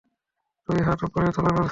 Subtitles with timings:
[0.69, 1.69] দুই হাত ওপরে তোলো বলছি।